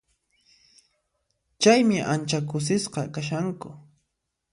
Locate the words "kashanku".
3.13-3.69